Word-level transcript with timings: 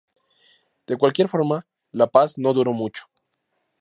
De 0.91 0.95
cualquier 0.97 1.27
forma, 1.27 1.67
la 1.91 2.07
paz 2.07 2.33
no 2.39 2.53
duró 2.55 2.73
mucho. 2.73 3.03